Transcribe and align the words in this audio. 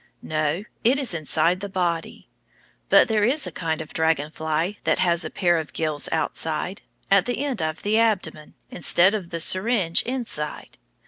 No, 0.23 0.63
it 0.83 0.97
is 0.97 1.13
inside 1.13 1.59
the 1.59 1.69
body. 1.69 2.27
But 2.89 3.07
there 3.07 3.23
is 3.23 3.45
a 3.45 3.51
kind 3.51 3.81
of 3.83 3.93
dragon 3.93 4.31
fly 4.31 4.77
that 4.83 4.97
has 4.97 5.23
a 5.23 5.29
pair 5.29 5.57
of 5.59 5.73
gills 5.73 6.09
outside, 6.11 6.81
at 7.11 7.27
the 7.27 7.45
end 7.45 7.61
of 7.61 7.83
the 7.83 7.99
abdomen, 7.99 8.55
instead 8.71 9.13
of 9.13 9.29
the 9.29 9.39
syringe 9.39 10.01
inside. 10.01 10.79